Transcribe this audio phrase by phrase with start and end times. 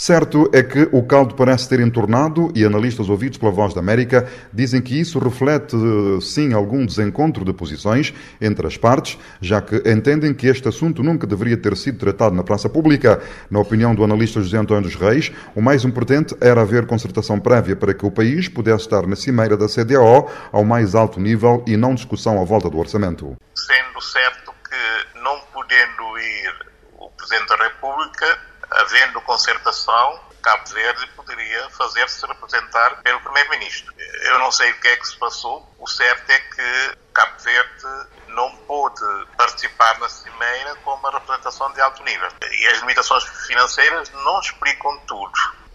[0.00, 4.30] Certo é que o caldo parece ter entornado e analistas ouvidos pela Voz da América
[4.52, 5.76] dizem que isso reflete,
[6.22, 11.26] sim, algum desencontro de posições entre as partes, já que entendem que este assunto nunca
[11.26, 13.20] deveria ter sido tratado na praça pública.
[13.50, 17.74] Na opinião do analista José António dos Reis, o mais importante era haver concertação prévia
[17.74, 21.76] para que o país pudesse estar na cimeira da CDAO ao mais alto nível e
[21.76, 23.36] não discussão à volta do orçamento.
[23.56, 26.54] Sendo certo que, não podendo ir
[27.00, 28.47] o Presidente da República,
[28.78, 33.92] havendo concertação, Cabo Verde poderia fazer-se representar pelo Primeiro-Ministro.
[34.22, 35.68] Eu não sei o que é que se passou.
[35.78, 39.02] O certo é que Cabo Verde não pôde
[39.36, 42.28] participar na cimeira com uma representação de alto nível.
[42.50, 45.32] E as limitações financeiras não explicam tudo,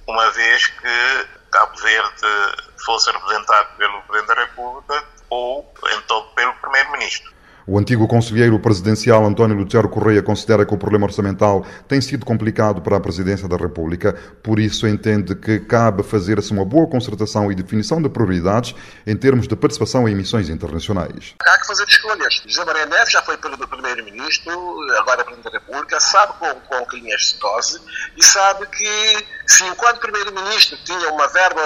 [0.07, 2.21] uma vez que Cabo Verde
[2.83, 7.33] fosse representado pelo Presidente da República ou então pelo Primeiro-Ministro.
[7.65, 12.81] O antigo conselheiro presidencial António Lutero Correia considera que o problema orçamental tem sido complicado
[12.81, 14.13] para a presidência da República,
[14.43, 18.75] por isso entende que cabe fazer-se uma boa concertação e definição de prioridades
[19.07, 21.35] em termos de participação em missões internacionais.
[21.41, 22.41] Há que fazer escolhas.
[22.45, 24.51] José Maria Neves já foi primeiro-ministro,
[24.99, 27.79] agora é presidente da República, sabe com, com que linhas se dose
[28.17, 31.61] e sabe que se enquanto primeiro-ministro tinha uma verba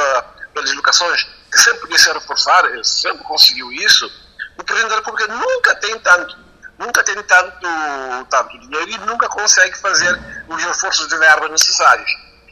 [0.54, 4.12] pelas locações que sempre podia ser reforçada, sempre conseguiu isso,
[4.58, 4.90] o Presidente
[5.98, 6.38] tem tanto,
[6.78, 12.10] nunca tem tanto, tanto dinheiro e nunca consegue fazer os reforços de verba necessários.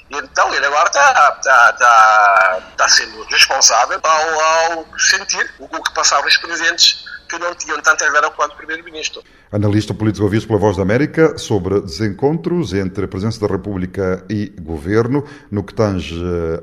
[0.09, 6.27] Então ele agora está tá, tá, tá sendo responsável ao, ao sentir o que passavam
[6.27, 9.23] os presidentes que não tinham tanta verba quanto Primeiro-Ministro.
[9.51, 14.53] Analista político ouvido pela Voz da América sobre desencontros entre a presença da República e
[14.61, 16.15] governo no que tange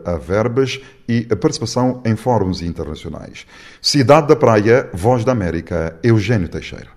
[0.04, 3.46] a verbas e a participação em fóruns internacionais.
[3.80, 6.92] Cidade da Praia, Voz da América, Eugênio Teixeira.